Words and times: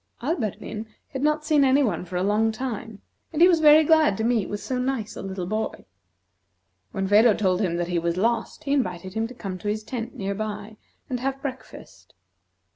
Alberdin 0.23 0.87
had 1.09 1.21
not 1.21 1.45
seen 1.45 1.63
any 1.63 1.83
one 1.83 2.05
for 2.05 2.15
a 2.15 2.23
long 2.23 2.51
time, 2.51 3.03
and 3.31 3.39
he 3.39 3.47
was 3.47 3.59
very 3.59 3.83
glad 3.83 4.17
to 4.17 4.23
meet 4.23 4.49
with 4.49 4.59
so 4.59 4.79
nice 4.79 5.15
a 5.15 5.21
little 5.21 5.45
boy. 5.45 5.85
When 6.91 7.07
Phedo 7.07 7.35
told 7.35 7.61
him 7.61 7.75
that 7.75 7.89
he 7.89 7.99
was 7.99 8.17
lost, 8.17 8.63
he 8.63 8.73
invited 8.73 9.13
him 9.13 9.27
to 9.27 9.35
come 9.35 9.59
to 9.59 9.67
his 9.67 9.83
tent, 9.83 10.15
near 10.15 10.33
by, 10.33 10.77
and 11.07 11.19
have 11.19 11.39
breakfast. 11.39 12.15